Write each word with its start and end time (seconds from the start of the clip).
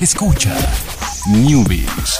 Escucha 0.00 0.56
Newbies. 1.28 2.18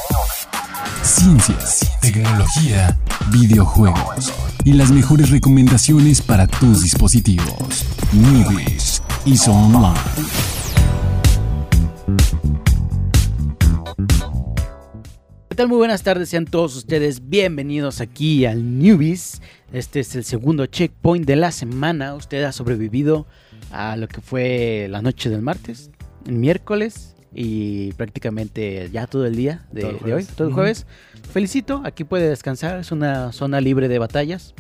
Ciencias, 1.02 1.90
tecnología, 2.02 2.94
videojuegos 3.32 4.34
y 4.66 4.74
las 4.74 4.90
mejores 4.90 5.30
recomendaciones 5.30 6.21
para 6.21 6.46
tus 6.46 6.82
dispositivos. 6.82 7.87
Newbies 8.12 9.03
y 9.24 9.35
Online. 9.48 9.98
¿Qué 15.49 15.55
tal? 15.55 15.69
Muy 15.69 15.79
buenas 15.79 16.03
tardes, 16.03 16.29
sean 16.29 16.45
todos 16.45 16.77
ustedes 16.77 17.31
bienvenidos 17.31 18.03
aquí 18.03 18.45
al 18.45 18.79
Newbies. 18.79 19.41
Este 19.73 20.01
es 20.01 20.15
el 20.17 20.25
segundo 20.25 20.67
checkpoint 20.67 21.27
de 21.27 21.37
la 21.37 21.51
semana. 21.51 22.15
Usted 22.15 22.43
ha 22.43 22.53
sobrevivido 22.53 23.27
a 23.73 23.97
lo 23.97 24.07
que 24.07 24.21
fue 24.21 24.87
la 24.91 25.01
noche 25.01 25.31
del 25.31 25.41
martes, 25.41 25.91
el 26.27 26.35
miércoles 26.35 27.15
y 27.35 27.93
prácticamente 27.93 28.89
ya 28.93 29.07
todo 29.07 29.27
el 29.27 29.37
día 29.37 29.66
de, 29.73 29.83
Todo 29.83 29.91
el 29.91 29.98
de 29.98 30.15
hoy, 30.15 30.25
todo 30.25 30.48
el 30.48 30.55
jueves. 30.55 30.87
Felicito, 31.33 31.83
aquí 31.84 32.05
puede 32.05 32.29
descansar, 32.29 32.80
es 32.80 32.93
una 32.93 33.33
zona 33.33 33.61
libre 33.61 33.88
de 33.88 33.98
batallas. 33.98 34.55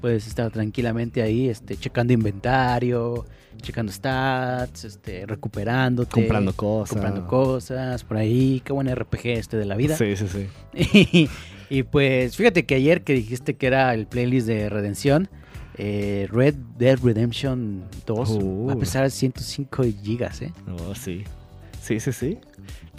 Puedes 0.00 0.26
estar 0.26 0.50
tranquilamente 0.50 1.22
ahí, 1.22 1.48
este, 1.48 1.76
checando 1.76 2.12
inventario, 2.12 3.26
checando 3.60 3.92
stats, 3.92 4.84
este, 4.84 5.26
recuperándote. 5.26 6.10
Comprando 6.10 6.54
cosas. 6.54 6.90
Comprando 6.90 7.26
cosas, 7.26 8.04
por 8.04 8.16
ahí. 8.16 8.62
Qué 8.64 8.72
buen 8.72 8.94
RPG 8.94 9.26
este 9.26 9.56
de 9.56 9.64
la 9.64 9.76
vida. 9.76 9.96
Sí, 9.96 10.16
sí, 10.16 10.26
sí. 10.28 10.48
Y, 11.12 11.28
y 11.68 11.82
pues 11.82 12.36
fíjate 12.36 12.64
que 12.64 12.76
ayer 12.76 13.02
que 13.02 13.12
dijiste 13.12 13.56
que 13.56 13.66
era 13.66 13.92
el 13.92 14.06
playlist 14.06 14.46
de 14.46 14.68
Redención, 14.68 15.28
eh, 15.76 16.26
Red 16.30 16.54
Dead 16.78 16.98
Redemption 17.02 17.84
2 18.06 18.30
Uh. 18.30 18.66
va 18.66 18.72
a 18.72 18.76
pesar 18.76 19.10
105 19.10 19.84
gigas, 20.02 20.42
¿eh? 20.42 20.52
Oh, 20.68 20.94
sí. 20.94 21.24
Sí, 21.80 22.00
sí, 22.00 22.12
sí. 22.12 22.38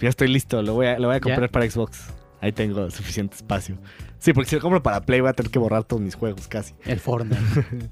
Ya 0.00 0.08
estoy 0.08 0.28
listo. 0.28 0.62
Lo 0.62 0.74
voy 0.74 0.86
a, 0.86 0.98
lo 0.98 1.08
voy 1.08 1.16
a 1.16 1.20
comprar 1.20 1.48
¿Ya? 1.48 1.52
para 1.52 1.70
Xbox. 1.70 2.04
Ahí 2.40 2.52
tengo 2.52 2.90
suficiente 2.90 3.36
espacio. 3.36 3.76
Sí, 4.18 4.32
porque 4.32 4.48
si 4.50 4.56
lo 4.56 4.62
compro 4.62 4.82
para 4.82 5.00
Play 5.02 5.20
voy 5.20 5.30
a 5.30 5.32
tener 5.34 5.50
que 5.52 5.58
borrar 5.58 5.84
todos 5.84 6.00
mis 6.02 6.14
juegos 6.14 6.48
casi. 6.48 6.74
El 6.84 7.00
Fortnite. 7.00 7.40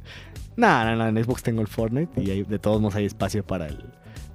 No, 0.57 0.85
no, 0.85 0.97
no. 0.97 1.07
En 1.07 1.23
Xbox 1.25 1.45
tengo 1.45 1.61
el 1.61 1.69
Fortnite 1.69 2.21
y 2.21 2.31
hay- 2.33 2.43
de 2.43 2.59
todos 2.59 2.81
modos 2.81 2.97
hay 2.97 3.05
espacio 3.05 3.45
para 3.47 3.69
el. 3.69 3.79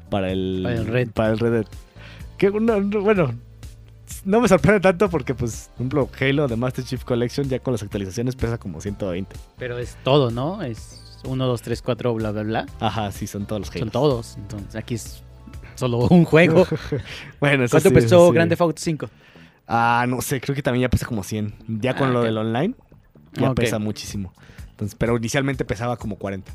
Para 0.09 0.31
el. 0.31 0.61
Para 0.63 0.75
el 0.75 0.87
Red. 0.87 1.09
Para 1.11 1.31
el 1.33 1.39
Red 1.39 1.51
Dead. 1.51 1.65
Que, 2.37 2.49
no, 2.49 2.79
no, 2.79 3.01
bueno. 3.01 3.33
No 4.23 4.39
me 4.39 4.47
sorprende 4.47 4.79
tanto 4.79 5.09
porque, 5.09 5.35
pues, 5.35 5.69
por 5.73 5.75
ejemplo, 5.81 6.09
Halo 6.21 6.47
de 6.47 6.55
Master 6.55 6.85
Chief 6.85 7.03
Collection 7.03 7.49
ya 7.49 7.59
con 7.59 7.73
las 7.73 7.83
actualizaciones 7.83 8.37
pesa 8.37 8.57
como 8.57 8.79
120. 8.79 9.35
Pero 9.57 9.77
es 9.79 9.97
todo, 10.05 10.31
¿no? 10.31 10.61
Es 10.61 11.19
1, 11.25 11.45
2, 11.45 11.61
3, 11.61 11.81
4, 11.81 12.13
bla, 12.13 12.31
bla, 12.31 12.43
bla. 12.43 12.65
Ajá, 12.79 13.11
sí, 13.11 13.27
son 13.27 13.45
todos 13.45 13.59
los 13.61 13.69
Halos. 13.71 13.79
Son 13.81 13.89
todos. 13.91 14.37
Entonces 14.37 14.75
aquí 14.77 14.93
es 14.95 15.23
solo 15.75 15.97
un 16.09 16.25
juego. 16.25 16.65
Bueno, 17.39 17.65
eso 17.65 17.73
¿Cuánto 17.75 17.89
sí, 17.89 17.95
pesó 17.95 18.05
eso 18.07 18.27
sí. 18.29 18.33
Grand 18.35 18.49
Theft 18.49 18.61
Auto 18.61 18.81
5? 18.81 19.09
Ah, 19.67 20.05
no 20.07 20.21
sé, 20.21 20.39
creo 20.41 20.55
que 20.55 20.61
también 20.63 20.81
ya 20.83 20.89
pesa 20.89 21.05
como 21.05 21.23
100. 21.23 21.53
Ya 21.67 21.93
con 21.95 22.09
Ah, 22.09 22.13
lo 22.13 22.19
ok. 22.19 22.25
del 22.25 22.37
online, 22.37 22.75
ya 23.33 23.53
pesa 23.53 23.79
muchísimo. 23.79 24.33
Entonces, 24.71 24.95
pero 24.97 25.17
inicialmente 25.17 25.65
pesaba 25.65 25.97
como 25.97 26.17
40. 26.17 26.51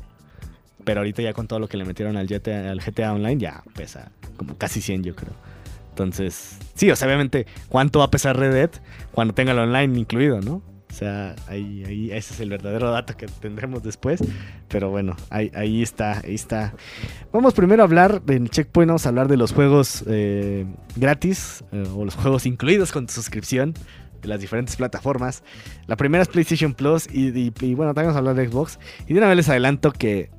Pero 0.83 1.01
ahorita 1.01 1.21
ya 1.21 1.33
con 1.33 1.47
todo 1.47 1.59
lo 1.59 1.67
que 1.67 1.77
le 1.77 1.85
metieron 1.85 2.17
al 2.17 2.27
GTA, 2.27 2.71
al 2.71 2.81
GTA 2.81 3.13
Online, 3.13 3.37
ya 3.39 3.63
pesa 3.75 4.11
como 4.37 4.57
casi 4.57 4.81
100, 4.81 5.03
yo 5.03 5.15
creo. 5.15 5.33
Entonces, 5.89 6.57
sí, 6.75 6.89
o 6.89 6.95
sea, 6.95 7.07
obviamente, 7.07 7.45
¿cuánto 7.67 7.99
va 7.99 8.05
a 8.05 8.11
pesar 8.11 8.37
Red 8.37 8.53
Dead 8.53 8.69
cuando 9.11 9.33
tenga 9.33 9.51
el 9.51 9.59
online 9.59 9.99
incluido, 9.99 10.39
no? 10.41 10.61
O 10.89 10.93
sea, 10.93 11.35
ahí, 11.47 11.83
ahí 11.85 12.11
ese 12.11 12.33
es 12.33 12.39
el 12.39 12.49
verdadero 12.49 12.91
dato 12.91 13.15
que 13.15 13.27
tendremos 13.27 13.83
después. 13.83 14.21
Pero 14.67 14.89
bueno, 14.89 15.15
ahí, 15.29 15.51
ahí 15.53 15.83
está, 15.83 16.19
ahí 16.23 16.35
está. 16.35 16.73
Vamos 17.31 17.53
primero 17.53 17.83
a 17.83 17.85
hablar, 17.85 18.21
en 18.27 18.47
Checkpoint 18.47 18.89
vamos 18.89 19.05
a 19.05 19.09
hablar 19.09 19.27
de 19.27 19.37
los 19.37 19.53
juegos 19.53 20.03
eh, 20.07 20.65
gratis 20.95 21.63
eh, 21.71 21.83
o 21.95 22.05
los 22.05 22.15
juegos 22.15 22.45
incluidos 22.45 22.91
con 22.91 23.05
tu 23.05 23.13
suscripción 23.13 23.75
de 24.21 24.27
las 24.27 24.41
diferentes 24.41 24.75
plataformas. 24.75 25.43
La 25.87 25.95
primera 25.95 26.23
es 26.23 26.27
PlayStation 26.27 26.73
Plus 26.73 27.07
y, 27.11 27.49
bueno, 27.75 27.93
también 27.93 28.07
vamos 28.07 28.15
a 28.15 28.19
hablar 28.19 28.35
de 28.35 28.47
Xbox. 28.47 28.79
Y 29.07 29.13
de 29.13 29.19
una 29.19 29.27
vez 29.27 29.37
les 29.37 29.49
adelanto 29.49 29.91
que, 29.91 30.29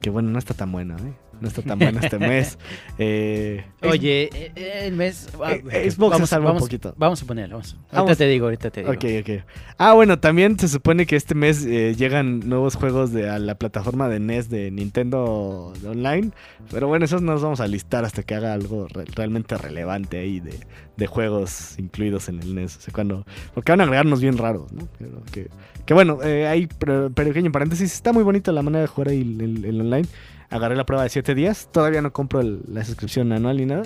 que 0.00 0.10
bueno, 0.10 0.30
no 0.30 0.38
está 0.38 0.54
tan 0.54 0.72
bueno, 0.72 0.96
¿eh? 0.98 1.12
No 1.42 1.48
está 1.48 1.60
tan 1.62 1.78
bueno 1.78 2.00
este 2.00 2.18
mes. 2.18 2.56
Eh, 2.98 3.64
Oye, 3.82 4.30
eh, 4.32 4.82
el 4.86 4.94
mes... 4.94 5.28
ah, 5.42 5.52
Eh, 5.54 5.90
Xbox 5.90 6.18
se 6.18 6.26
salva 6.26 6.46
un 6.50 6.54
vamos, 6.54 6.62
poquito. 6.62 6.94
Vamos 6.96 7.22
a 7.22 7.26
ponerlo. 7.26 7.56
Vamos. 7.56 7.74
Ahorita 7.74 7.96
Vamos. 8.02 8.18
te 8.18 8.28
digo, 8.28 8.44
ahorita 8.46 8.70
te 8.70 8.80
digo. 8.82 8.92
Ok, 8.92 9.04
ok. 9.20 9.44
Ah, 9.78 9.94
bueno, 9.94 10.18
también 10.20 10.58
se 10.58 10.68
supone 10.68 11.04
que 11.06 11.16
este 11.16 11.34
mes 11.34 11.64
eh, 11.66 11.94
llegan 11.96 12.40
nuevos 12.48 12.76
juegos 12.76 13.12
de, 13.12 13.28
a 13.28 13.38
la 13.38 13.56
plataforma 13.56 14.08
de 14.08 14.20
NES 14.20 14.50
de 14.50 14.70
Nintendo 14.70 15.72
Online. 15.86 16.30
Pero 16.70 16.86
bueno, 16.88 17.04
esos 17.04 17.22
no 17.22 17.32
los 17.32 17.42
vamos 17.42 17.60
a 17.60 17.66
listar 17.66 18.04
hasta 18.04 18.22
que 18.22 18.34
haga 18.34 18.52
algo 18.52 18.86
re- 18.88 19.04
realmente 19.14 19.56
relevante 19.58 20.18
ahí 20.18 20.38
de, 20.40 20.54
de 20.96 21.06
juegos 21.06 21.78
incluidos 21.78 22.28
en 22.28 22.40
el 22.40 22.54
NES. 22.54 22.76
O 22.76 22.80
sea, 22.82 22.94
cuando, 22.94 23.26
porque 23.54 23.72
van 23.72 23.80
a 23.80 23.84
agregarnos 23.84 24.20
bien 24.20 24.38
raros, 24.38 24.70
¿no? 24.72 24.86
Pero 24.98 25.22
que, 25.32 25.48
que 25.86 25.94
bueno, 25.94 26.18
eh, 26.22 26.46
ahí, 26.46 26.68
pero, 26.78 27.10
pequeño 27.10 27.50
paréntesis, 27.50 27.92
está 27.92 28.12
muy 28.12 28.22
bonita 28.22 28.52
la 28.52 28.62
manera 28.62 28.82
de 28.82 28.86
jugar 28.88 29.08
ahí 29.08 29.22
el, 29.22 29.40
el- 29.40 29.64
el 29.64 29.80
online. 29.80 30.06
Agarré 30.52 30.76
la 30.76 30.86
prueba 30.86 31.02
de 31.02 31.08
7 31.08 31.34
días. 31.34 31.68
Todavía 31.72 32.02
no 32.02 32.12
compro 32.12 32.42
la 32.42 32.84
suscripción 32.84 33.32
anual 33.32 33.56
ni 33.56 33.66
nada. 33.66 33.82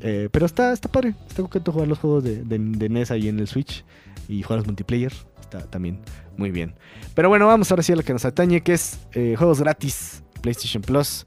Eh, 0.00 0.28
pero 0.32 0.46
está, 0.46 0.72
está 0.72 0.90
padre. 0.90 1.14
Está 1.28 1.42
coqueto 1.42 1.70
jugar 1.70 1.88
los 1.88 1.98
juegos 1.98 2.24
de, 2.24 2.42
de, 2.42 2.58
de 2.58 2.88
NES 2.88 3.10
ahí 3.10 3.28
en 3.28 3.38
el 3.38 3.46
Switch 3.46 3.84
y 4.28 4.42
jugar 4.42 4.58
los 4.58 4.66
multiplayer. 4.66 5.12
Está 5.40 5.60
también 5.66 6.00
muy 6.36 6.50
bien. 6.50 6.74
Pero 7.14 7.28
bueno, 7.28 7.46
vamos 7.46 7.70
ahora 7.70 7.82
sí 7.82 7.92
a 7.92 7.96
lo 7.96 8.02
que 8.02 8.12
nos 8.12 8.24
atañe, 8.24 8.62
que 8.62 8.74
es 8.74 8.98
eh, 9.12 9.34
juegos 9.36 9.60
gratis, 9.60 10.22
PlayStation 10.40 10.82
Plus. 10.82 11.26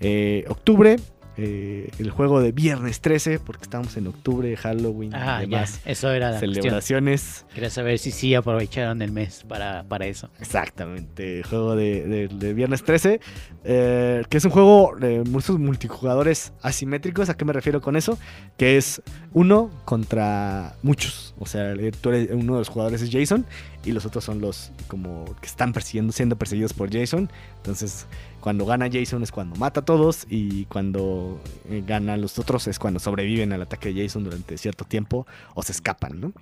Eh, 0.00 0.44
octubre, 0.48 0.96
eh, 1.36 1.90
el 1.98 2.10
juego 2.10 2.40
de 2.40 2.52
viernes 2.52 3.00
13, 3.00 3.38
porque 3.38 3.62
estamos 3.62 3.96
en 3.96 4.06
octubre, 4.06 4.54
Halloween, 4.56 5.14
Ah, 5.14 5.18
ya. 5.18 5.36
además 5.38 5.80
Eso 5.84 6.10
era 6.10 6.26
la 6.30 6.38
cuestión. 6.38 6.54
celebraciones. 6.62 7.46
Quería 7.54 7.70
saber 7.70 7.98
si 7.98 8.10
sí 8.10 8.34
aprovecharon 8.34 9.00
el 9.02 9.12
mes 9.12 9.44
para, 9.48 9.82
para 9.84 10.06
eso. 10.06 10.28
Exactamente, 10.40 11.42
juego 11.42 11.74
de, 11.76 12.06
de- 12.06 12.28
de 12.28 12.54
viernes 12.54 12.82
13, 12.84 13.20
eh, 13.64 14.24
que 14.28 14.36
es 14.36 14.44
un 14.44 14.50
juego 14.50 14.94
de 14.98 15.22
muchos 15.24 15.58
multijugadores 15.58 16.52
asimétricos. 16.62 17.28
¿A 17.28 17.36
qué 17.36 17.44
me 17.44 17.52
refiero 17.52 17.80
con 17.80 17.96
eso? 17.96 18.18
Que 18.56 18.76
es 18.76 19.02
uno 19.32 19.70
contra 19.84 20.74
muchos. 20.82 21.34
O 21.38 21.46
sea, 21.46 21.72
eh, 21.72 21.92
tú 21.98 22.10
eres, 22.10 22.28
uno 22.32 22.54
de 22.54 22.58
los 22.60 22.68
jugadores 22.68 23.02
es 23.02 23.10
Jason 23.10 23.44
y 23.84 23.92
los 23.92 24.06
otros 24.06 24.24
son 24.24 24.40
los 24.40 24.70
como 24.88 25.24
que 25.40 25.46
están 25.46 25.72
persiguiendo, 25.72 26.12
siendo 26.12 26.36
perseguidos 26.36 26.72
por 26.72 26.92
Jason. 26.92 27.30
Entonces, 27.56 28.06
cuando 28.42 28.66
gana 28.66 28.88
Jason 28.92 29.22
es 29.22 29.30
cuando 29.30 29.54
mata 29.54 29.80
a 29.80 29.84
todos 29.84 30.26
y 30.28 30.64
cuando 30.64 31.40
eh, 31.70 31.82
gana 31.86 32.14
a 32.14 32.16
los 32.16 32.40
otros 32.40 32.66
es 32.66 32.78
cuando 32.80 32.98
sobreviven 32.98 33.52
al 33.52 33.62
ataque 33.62 33.94
de 33.94 34.02
Jason 34.02 34.24
durante 34.24 34.58
cierto 34.58 34.84
tiempo 34.84 35.26
o 35.54 35.62
se 35.62 35.70
escapan, 35.70 36.20
¿no? 36.20 36.32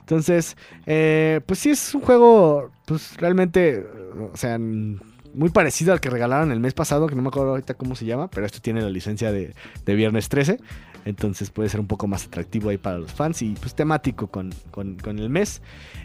Entonces, 0.00 0.56
eh, 0.86 1.40
pues 1.46 1.58
sí 1.58 1.70
es 1.70 1.94
un 1.94 2.02
juego, 2.02 2.70
pues 2.84 3.16
realmente, 3.16 3.84
o 4.32 4.36
sea, 4.36 4.58
muy 4.58 5.48
parecido 5.52 5.94
al 5.94 6.00
que 6.00 6.10
regalaron 6.10 6.52
el 6.52 6.60
mes 6.60 6.74
pasado, 6.74 7.06
que 7.06 7.14
no 7.14 7.22
me 7.22 7.28
acuerdo 7.28 7.50
ahorita 7.50 7.74
cómo 7.74 7.96
se 7.96 8.04
llama, 8.04 8.28
pero 8.28 8.44
esto 8.44 8.60
tiene 8.60 8.82
la 8.82 8.90
licencia 8.90 9.32
de, 9.32 9.54
Viernes 9.86 10.28
13, 10.28 10.58
entonces 11.06 11.50
puede 11.50 11.70
ser 11.70 11.80
un 11.80 11.86
poco 11.86 12.06
más 12.06 12.26
atractivo 12.26 12.68
ahí 12.68 12.76
para 12.76 12.98
los 12.98 13.12
fans 13.12 13.40
y 13.40 13.54
pues 13.54 13.74
temático 13.74 14.26
con, 14.26 14.52
con- 14.70 15.18
el 15.18 15.30
mes. 15.30 15.62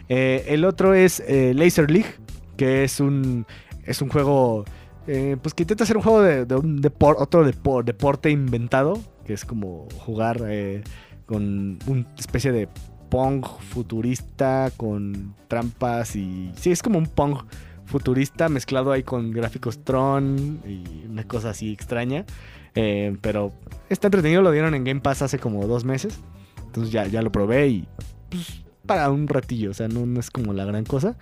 Eh, 0.08 0.46
el 0.48 0.64
otro 0.64 0.94
es 0.94 1.22
Laser 1.28 1.90
League, 1.90 2.14
que 2.56 2.84
es 2.84 3.00
un, 3.00 3.46
es 3.84 4.00
un 4.02 4.08
juego, 4.08 4.64
eh, 5.06 5.36
pues 5.42 5.54
que 5.54 5.62
intenta 5.64 5.84
hacer 5.84 5.96
un 5.96 6.02
juego 6.02 6.22
de, 6.22 6.54
un 6.54 6.80
depor- 6.82 7.16
otro 7.18 7.46
depo- 7.46 7.82
deporte 7.84 8.30
inventado, 8.30 8.98
que 9.24 9.32
es 9.34 9.44
como 9.44 9.88
jugar 9.98 10.42
eh, 10.46 10.82
con 11.26 11.78
una 11.86 12.06
especie 12.18 12.52
de 12.52 12.68
Pong 13.10 13.44
futurista 13.70 14.70
con 14.76 15.34
trampas 15.48 16.16
y... 16.16 16.50
Sí, 16.56 16.70
es 16.72 16.82
como 16.82 16.98
un 16.98 17.06
Pong 17.06 17.36
futurista 17.84 18.48
mezclado 18.48 18.92
ahí 18.92 19.02
con 19.02 19.30
gráficos 19.30 19.84
Tron 19.84 20.60
y 20.66 21.06
una 21.08 21.24
cosa 21.24 21.50
así 21.50 21.72
extraña. 21.72 22.24
Eh, 22.74 23.16
pero 23.20 23.52
está 23.88 24.08
entretenido, 24.08 24.42
lo 24.42 24.50
dieron 24.50 24.74
en 24.74 24.82
Game 24.84 25.00
Pass 25.00 25.22
hace 25.22 25.38
como 25.38 25.66
dos 25.66 25.84
meses. 25.84 26.18
Entonces 26.66 26.92
ya, 26.92 27.06
ya 27.06 27.22
lo 27.22 27.30
probé 27.30 27.68
y 27.68 27.88
pues, 28.30 28.64
para 28.84 29.08
un 29.10 29.28
ratillo, 29.28 29.70
o 29.70 29.74
sea, 29.74 29.86
no, 29.86 30.06
no 30.06 30.18
es 30.18 30.30
como 30.30 30.52
la 30.52 30.64
gran 30.64 30.84
cosa. 30.84 31.16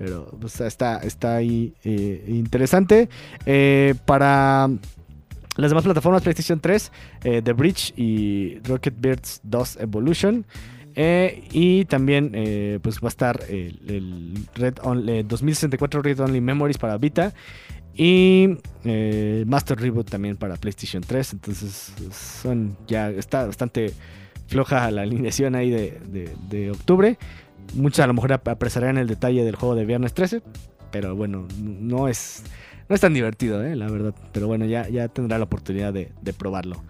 Pero 0.00 0.34
pues, 0.40 0.58
está, 0.62 0.96
está 1.00 1.36
ahí 1.36 1.74
eh, 1.84 2.24
interesante. 2.26 3.10
Eh, 3.44 3.94
para 4.06 4.66
las 5.56 5.70
demás 5.70 5.84
plataformas, 5.84 6.22
PlayStation 6.22 6.58
3, 6.58 6.90
eh, 7.24 7.42
The 7.44 7.52
Bridge 7.52 7.92
y 7.98 8.60
Rocket 8.60 8.94
Beards 8.98 9.40
2 9.44 9.76
Evolution. 9.76 10.46
Y 11.52 11.84
también 11.84 12.32
pues 12.82 12.96
va 12.96 13.06
a 13.06 13.08
estar 13.08 13.40
el, 13.48 14.46
Red 14.54 14.76
On- 14.82 15.06
eh, 15.08 15.22
2064 15.22 16.00
Red 16.02 16.20
Only 16.20 16.40
Memories 16.40 16.78
para 16.78 16.96
Vita. 16.96 17.34
Y 17.94 18.48
Master 19.46 19.78
Reboot 19.78 20.08
también 20.08 20.36
para 20.38 20.56
PlayStation 20.56 21.02
3. 21.02 21.34
Entonces 21.34 21.92
son 22.10 22.76
ya 22.86 23.10
está 23.10 23.44
bastante 23.46 23.92
floja 24.46 24.90
la 24.90 25.02
alineación 25.02 25.54
ahí 25.56 25.68
de- 25.70 26.30
de 26.48 26.70
octubre. 26.70 27.18
Muchos 27.74 28.00
a 28.00 28.06
lo 28.06 28.14
mejor 28.14 28.32
ap- 28.32 28.48
apresarían 28.48 28.98
el 28.98 29.06
detalle 29.06 29.44
del 29.44 29.56
juego 29.56 29.74
de 29.74 29.84
viernes 29.84 30.12
13. 30.14 30.42
Pero 30.90 31.14
bueno, 31.14 31.46
no 31.58 32.08
es, 32.08 32.42
no 32.88 32.94
es 32.94 33.00
tan 33.00 33.14
divertido, 33.14 33.62
eh, 33.64 33.76
la 33.76 33.88
verdad. 33.88 34.14
Pero 34.32 34.46
bueno, 34.48 34.64
ya, 34.66 34.88
ya 34.88 35.08
tendrá 35.08 35.38
la 35.38 35.44
oportunidad 35.44 35.92
de, 35.92 36.10
de 36.20 36.32
probarlo. 36.32 36.82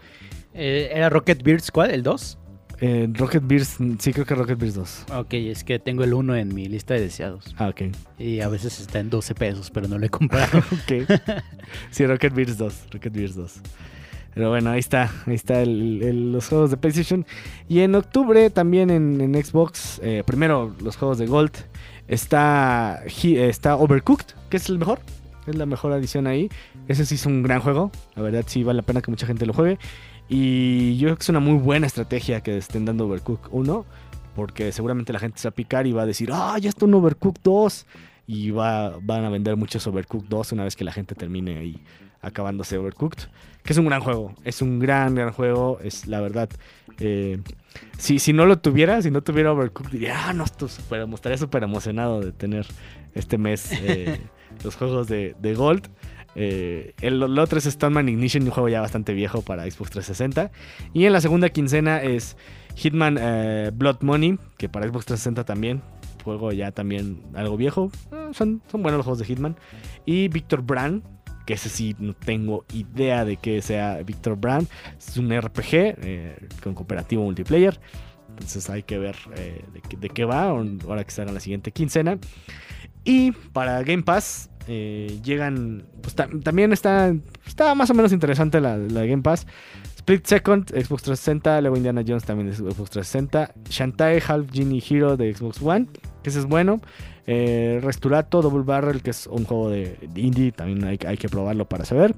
Eh, 0.55 0.90
¿Era 0.94 1.08
Rocket 1.11 1.43
Beards 1.43 1.70
cuál? 1.70 1.90
¿El 1.90 2.02
2? 2.02 2.38
Eh, 2.82 3.08
Rocket 3.12 3.43
Bears, 3.46 3.76
sí 3.99 4.11
creo 4.14 4.25
que 4.25 4.34
Rocket 4.34 4.58
Bears 4.58 4.75
2. 4.75 5.05
Ok, 5.17 5.34
es 5.34 5.64
que 5.64 5.78
tengo 5.78 6.02
el 6.02 6.14
1 6.14 6.34
en 6.37 6.55
mi 6.55 6.67
lista 6.67 6.94
de 6.94 7.00
deseados. 7.00 7.55
Ah, 7.58 7.69
ok. 7.69 7.82
Y 8.19 8.40
a 8.40 8.49
veces 8.49 8.81
está 8.81 9.00
en 9.00 9.11
12 9.11 9.34
pesos, 9.34 9.70
pero 9.70 9.87
no 9.87 9.99
lo 9.99 10.06
he 10.06 10.08
comprado. 10.08 10.58
ok. 10.73 11.11
Sí, 11.90 12.06
Rocket 12.06 12.32
Bears 12.34 12.56
2. 12.56 12.75
Rocket 12.90 13.12
Bears 13.12 13.34
2. 13.34 13.61
Pero 14.35 14.50
bueno, 14.50 14.71
ahí 14.71 14.81
está. 14.81 15.11
Ahí 15.27 15.35
está 15.35 15.65
los 15.65 16.49
juegos 16.49 16.71
de 16.71 16.77
PlayStation. 16.77 17.27
Y 17.69 17.81
en 17.81 17.94
octubre 17.94 18.50
también 18.50 18.91
en, 18.91 19.44
Xbox. 19.44 20.00
eh, 20.03 20.23
primero 20.25 20.75
los 20.82 20.97
juegos 20.97 21.19
de 21.19 21.27
Gold. 21.27 21.53
Está, 22.09 23.03
eh, 23.05 23.49
está 23.49 23.77
Overcooked, 23.77 24.35
que 24.49 24.56
es 24.56 24.69
el 24.69 24.79
mejor. 24.79 25.00
Es 25.47 25.56
la 25.56 25.67
mejor 25.67 25.93
adición 25.93 26.27
ahí. 26.27 26.49
Ese 26.88 27.06
sí 27.06 27.17
es 27.17 27.27
un 27.27 27.43
gran 27.43 27.61
juego. 27.61 27.91
La 28.15 28.23
verdad 28.23 28.44
sí 28.47 28.62
vale 28.62 28.79
la 28.79 28.82
pena 28.82 29.00
que 29.03 29.11
mucha 29.11 29.27
gente 29.27 29.47
lo 29.47 29.53
juegue. 29.53 29.79
Y 30.29 30.97
yo 30.99 31.09
creo 31.09 31.17
que 31.17 31.23
es 31.23 31.29
una 31.29 31.41
muy 31.41 31.55
buena 31.55 31.87
estrategia 31.87 32.41
que 32.41 32.56
estén 32.56 32.85
dando 32.85 33.06
Overcooked 33.06 33.49
1. 33.50 33.85
Porque 34.37 34.71
seguramente 34.73 35.12
la 35.12 35.19
gente 35.19 35.38
se 35.38 35.49
va 35.49 35.50
a 35.50 35.55
picar 35.55 35.87
y 35.87 35.93
va 35.93 36.03
a 36.03 36.06
decir, 36.06 36.31
ah, 36.33 36.56
ya 36.59 36.69
está 36.69 36.85
un 36.85 36.94
Overcooked 36.94 37.43
2. 37.43 37.87
Y 38.29 38.53
va, 38.53 38.97
van 39.03 39.25
a 39.25 39.31
vender 39.31 39.56
muchos 39.56 39.87
Overcooked 39.87 40.29
2 40.29 40.53
una 40.53 40.65
vez 40.65 40.76
que 40.76 40.85
la 40.85 40.93
gente 40.93 41.17
termine 41.17 41.59
ahí 41.59 41.83
acabándose 42.23 42.79
Overcooked. 42.79 43.29
Que 43.62 43.73
es 43.73 43.79
un 43.79 43.87
gran 43.87 44.01
juego. 44.01 44.35
Es 44.45 44.62
un 44.62 44.79
gran, 44.79 45.15
gran 45.15 45.33
juego. 45.33 45.79
Es 45.83 46.07
la 46.07 46.21
verdad. 46.21 46.49
eh, 46.99 47.41
si, 47.99 48.19
si 48.19 48.33
no 48.33 48.47
lo 48.47 48.59
tuviera, 48.59 49.01
si 49.03 49.11
no 49.11 49.23
tuviera 49.23 49.53
Overcooked, 49.53 49.93
diría, 49.93 50.29
ah, 50.29 50.33
no, 50.33 50.45
me 50.91 51.15
estaría 51.15 51.39
súper 51.39 51.62
emocionado 51.62 52.21
de 52.21 52.33
tener 52.33 52.67
este 53.15 53.39
mes 53.39 53.71
eh, 53.73 54.21
los 54.65 54.77
juegos 54.77 55.09
de, 55.09 55.35
de 55.41 55.55
Gold. 55.55 55.89
Eh, 56.37 56.95
el, 57.01 57.23
el 57.23 57.39
otro 57.39 57.59
es 57.59 57.65
Stoneman 57.65 58.09
Ignition, 58.09 58.45
un 58.45 58.51
juego 58.51 58.69
ya 58.69 58.81
bastante 58.81 59.12
viejo 59.12 59.43
para 59.43 59.65
Xbox 59.65 59.91
360. 59.91 60.51
Y 60.93 61.05
en 61.05 61.12
la 61.12 61.21
segunda 61.21 61.49
quincena 61.49 62.03
es 62.03 62.37
Hitman 62.77 63.19
eh, 63.21 63.71
Blood 63.75 63.99
Money, 64.03 64.39
que 64.57 64.69
para 64.69 64.87
Xbox 64.87 65.07
360 65.07 65.45
también. 65.45 65.83
Juego 66.25 66.53
ya 66.53 66.71
también 66.71 67.23
algo 67.35 67.57
viejo. 67.57 67.91
Eh, 68.12 68.29
son, 68.33 68.62
son 68.71 68.83
buenos 68.83 68.99
los 68.99 69.07
juegos 69.07 69.19
de 69.21 69.25
Hitman. 69.25 69.57
Y 70.07 70.29
Victor 70.29 70.62
Brand, 70.62 71.03
que 71.50 71.55
ese 71.55 71.69
sí 71.69 71.97
no 71.99 72.14
tengo 72.14 72.64
idea 72.73 73.25
de 73.25 73.37
que 73.37 73.61
sea 73.61 74.00
Victor 74.05 74.37
Brand. 74.37 74.69
Es 74.97 75.17
un 75.17 75.37
RPG 75.37 75.73
eh, 75.73 76.37
con 76.62 76.76
cooperativo 76.76 77.25
multiplayer. 77.25 77.81
Entonces 78.29 78.70
hay 78.70 78.85
que 78.85 78.99
ver 78.99 79.17
eh, 79.35 79.64
de, 79.99 80.08
qué, 80.11 80.25
va 80.25 80.44
ahora 80.44 81.02
que 81.02 81.11
será 81.11 81.32
la 81.32 81.41
siguiente 81.41 81.73
quincena. 81.73 82.19
Y 83.02 83.32
para 83.32 83.82
Game 83.82 84.05
Pass 84.05 84.49
eh, 84.69 85.19
llegan, 85.25 85.87
pues 86.00 86.14
ta- 86.14 86.29
también 86.44 86.73
está, 86.73 87.12
está 87.44 87.75
más 87.75 87.91
o 87.91 87.94
menos 87.94 88.12
interesante 88.12 88.61
la, 88.61 88.76
la 88.76 89.05
Game 89.05 89.23
Pass. 89.23 89.44
Split 89.97 90.25
Second, 90.26 90.69
Xbox 90.69 91.02
360, 91.02 91.62
luego 91.62 91.76
Indiana 91.76 92.05
Jones 92.06 92.23
también 92.23 92.49
de 92.49 92.55
Xbox 92.55 92.91
360, 92.91 93.55
Shantae 93.69 94.23
Half 94.25 94.52
Genie 94.52 94.81
Hero 94.88 95.17
de 95.17 95.35
Xbox 95.35 95.61
One, 95.61 95.88
que 96.22 96.31
ese 96.31 96.40
es 96.40 96.46
bueno. 96.46 96.81
Eh, 97.26 97.81
Resturato 97.82 98.43
Double 98.43 98.64
Barrel, 98.64 99.02
que 99.02 99.11
es 99.11 99.26
un 99.26 99.44
juego 99.44 99.70
de, 99.70 99.96
de 100.00 100.20
indie, 100.20 100.52
también 100.52 100.84
hay, 100.84 100.99
hay 101.06 101.17
que 101.17 101.28
probarlo 101.28 101.69
para 101.69 101.84
saber. 101.84 102.14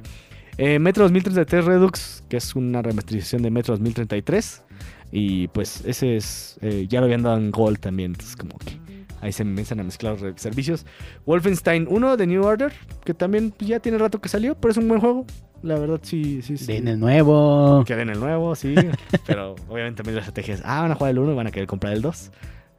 Eh, 0.59 0.79
Metro 0.79 1.05
2033 1.05 1.65
Redux, 1.65 2.25
que 2.29 2.37
es 2.37 2.55
una 2.55 2.83
remasterización 2.83 3.43
de 3.43 3.51
Metro 3.51 3.75
2033. 3.75 4.63
Y 5.11 5.49
pues 5.49 5.83
ese 5.87 6.17
es, 6.17 6.59
eh, 6.63 6.87
ya 6.89 7.01
lo 7.01 7.07
habían 7.07 7.23
dado 7.23 7.37
en 7.37 7.51
Gold 7.51 7.79
también, 7.79 8.13
entonces 8.13 8.35
como 8.35 8.57
que 8.59 8.79
ahí 9.21 9.31
se 9.31 9.43
empiezan 9.43 9.81
a 9.81 9.85
mezclar 9.85 10.21
los 10.21 10.41
servicios. 10.41 10.87
Wolfenstein 11.27 11.87
1 11.89 12.17
de 12.17 12.27
New 12.27 12.43
Order, 12.43 12.73
que 13.05 13.13
también 13.13 13.51
pues, 13.51 13.69
ya 13.69 13.81
tiene 13.81 13.99
rato 13.99 14.21
que 14.21 14.29
salió, 14.29 14.55
pero 14.55 14.73
es 14.73 14.79
un 14.79 14.89
buen 14.89 15.01
juego. 15.01 15.27
La 15.63 15.79
verdad 15.79 16.01
sí, 16.03 16.43
sí, 16.43 16.57
sí. 16.57 16.67
Den 16.67 16.89
el 16.89 16.99
nuevo. 16.99 17.85
Que 17.87 17.95
den 17.95 18.09
el 18.09 18.19
nuevo, 18.19 18.55
sí. 18.55 18.75
pero 19.27 19.55
obviamente 19.69 19.99
también 19.99 20.17
la 20.17 20.23
estrategia 20.23 20.55
es, 20.55 20.63
ah, 20.65 20.81
van 20.81 20.93
a 20.93 20.95
jugar 20.95 21.11
el 21.13 21.19
1 21.19 21.33
y 21.33 21.35
van 21.35 21.47
a 21.47 21.51
querer 21.51 21.69
comprar 21.69 21.93
el 21.93 22.03
2. 22.03 22.31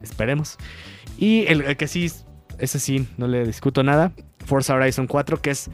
Esperemos. 0.01 0.57
Y 1.17 1.45
el, 1.47 1.61
el 1.61 1.77
que 1.77 1.87
sí, 1.87 2.11
ese 2.59 2.79
sí, 2.79 3.07
no 3.17 3.27
le 3.27 3.45
discuto 3.45 3.83
nada. 3.83 4.11
Forza 4.45 4.75
Horizon 4.75 5.07
4, 5.07 5.41
que 5.41 5.51
es... 5.51 5.69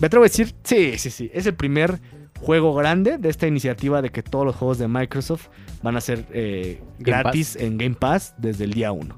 Me 0.00 0.06
atrevo 0.06 0.24
a 0.24 0.28
decir, 0.28 0.54
sí, 0.64 0.98
sí, 0.98 1.10
sí. 1.10 1.30
Es 1.32 1.46
el 1.46 1.54
primer 1.54 2.00
juego 2.40 2.74
grande 2.74 3.18
de 3.18 3.28
esta 3.28 3.46
iniciativa 3.46 4.02
de 4.02 4.10
que 4.10 4.22
todos 4.22 4.44
los 4.44 4.56
juegos 4.56 4.78
de 4.78 4.88
Microsoft 4.88 5.48
van 5.82 5.96
a 5.96 6.00
ser 6.00 6.26
eh, 6.32 6.82
gratis 6.98 7.56
en 7.56 7.78
Game 7.78 7.94
Pass 7.94 8.34
desde 8.38 8.64
el 8.64 8.72
día 8.72 8.90
1. 8.90 9.16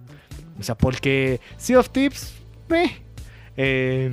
O 0.59 0.63
sea, 0.63 0.77
porque 0.77 1.41
Sea 1.57 1.81
of 1.81 1.91
Tips, 1.91 2.35
meh. 2.69 3.03
Eh, 3.57 4.11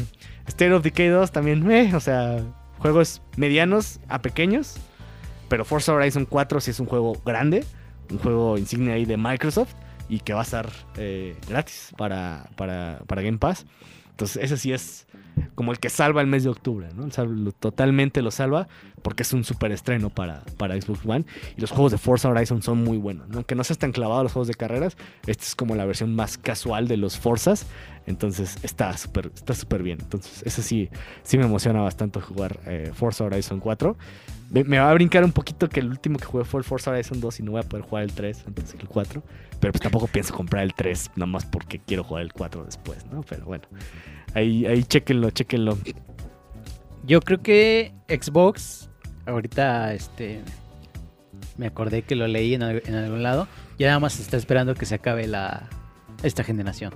State 0.48 0.74
of 0.74 0.84
Decay 0.84 1.10
2 1.10 1.32
también, 1.32 1.66
meh. 1.66 1.94
O 1.94 2.00
sea, 2.00 2.44
juegos 2.80 3.22
medianos 3.38 4.00
a 4.08 4.22
pequeños. 4.22 4.78
Pero 5.50 5.66
Forza 5.66 5.94
Horizon 5.94 6.26
4 6.26 6.62
sí 6.62 6.72
es 6.72 6.80
un 6.80 6.86
juego 6.86 7.14
grande. 7.26 7.66
Un 8.10 8.18
juego 8.20 8.58
insignia 8.58 8.94
ahí 8.94 9.06
de 9.06 9.18
Microsoft. 9.18 9.74
Y 10.12 10.20
que 10.20 10.34
va 10.34 10.42
a 10.42 10.44
estar 10.44 10.70
eh, 10.98 11.36
gratis 11.50 11.92
para, 11.98 12.50
para, 12.56 13.00
para 13.08 13.22
Game 13.24 13.40
Pass. 13.40 13.66
Entonces, 14.12 14.44
ese 14.44 14.58
sí 14.58 14.72
es 14.72 15.08
como 15.56 15.72
el 15.72 15.80
que 15.80 15.90
salva 15.90 16.22
el 16.22 16.28
mes 16.28 16.44
de 16.44 16.50
octubre, 16.50 16.90
¿no? 16.96 17.08
Totalmente 17.54 18.22
lo 18.22 18.30
salva 18.30 18.68
porque 19.02 19.24
es 19.24 19.34
un 19.34 19.44
super 19.44 19.72
estreno 19.72 20.10
para, 20.10 20.44
para 20.58 20.80
Xbox 20.80 21.06
One. 21.06 21.26
Y 21.58 21.62
los 21.62 21.72
juegos 21.72 21.92
de 21.92 21.98
Forza 21.98 22.30
Horizon 22.30 22.62
son 22.62 22.84
muy 22.84 22.98
buenos, 22.98 23.30
¿no? 23.30 23.38
Aunque 23.38 23.56
no 23.56 23.64
seas 23.64 23.80
tan 23.80 23.94
clavado 23.94 24.20
a 24.20 24.24
los 24.24 24.34
juegos 24.34 24.48
de 24.48 24.54
carreras, 24.54 24.98
este 25.26 25.44
es 25.44 25.56
como 25.56 25.76
la 25.76 25.86
versión 25.86 26.14
más 26.14 26.38
casual 26.38 26.88
de 26.88 26.98
los 26.98 27.18
Forzas. 27.18 27.66
Entonces 28.06 28.58
está 28.64 28.96
súper 28.98 29.32
está 29.34 29.54
súper 29.54 29.82
bien. 29.82 30.00
Entonces, 30.02 30.44
ese 30.46 30.62
sí, 30.62 30.90
sí 31.24 31.38
me 31.38 31.46
emociona 31.46 31.82
bastante 31.82 32.20
jugar 32.22 32.60
eh, 32.66 32.92
Forza 32.94 33.24
Horizon 33.24 33.60
4. 33.60 33.98
Me, 34.52 34.64
me 34.66 34.80
va 34.80 34.90
a 34.90 34.94
brincar 34.94 35.24
un 35.24 35.32
poquito 35.32 35.70
que 35.70 35.80
el 35.80 35.88
último 35.88 36.20
que 36.20 36.26
jugué 36.26 36.44
fue 36.44 36.60
el 36.60 36.64
Forza 36.66 36.92
Horizon 36.92 37.20
2 37.22 37.40
y 37.40 37.44
no 37.44 37.52
voy 37.52 37.62
a 37.62 37.64
poder 37.64 37.86
jugar 37.86 38.04
el 38.04 38.12
3 38.12 38.44
antes 38.48 38.74
que 38.74 38.82
el 38.82 38.90
4. 38.90 39.24
Pero 39.60 39.74
pues 39.74 39.82
tampoco 39.82 40.08
pienso 40.08 40.34
comprar 40.36 40.64
el 40.64 40.74
3 40.74 41.12
nada 41.16 41.26
más 41.26 41.46
porque 41.46 41.80
quiero 41.80 42.04
jugar 42.04 42.24
el 42.24 42.34
4 42.34 42.66
después, 42.66 43.06
¿no? 43.12 43.22
Pero 43.24 43.46
bueno, 43.46 43.64
ahí, 44.34 44.66
ahí 44.66 44.84
chéquenlo, 44.84 45.32
chéquenlo. 45.32 45.78
Yo 47.06 47.22
creo 47.22 47.42
que 47.42 47.94
Xbox, 48.10 48.90
ahorita 49.26 49.94
este 49.94 50.42
me 51.58 51.68
acordé 51.68 52.02
que 52.02 52.16
lo 52.16 52.28
leí 52.28 52.54
en, 52.54 52.62
en 52.62 52.96
algún 52.96 53.24
lado, 53.24 53.48
ya 53.80 53.88
nada 53.88 54.00
más 54.00 54.20
está 54.20 54.38
esperando 54.38 54.76
que 54.76 54.86
se 54.86 54.96
acabe 54.96 55.28
la 55.28 55.70
esta 56.24 56.44
generación. 56.44 56.94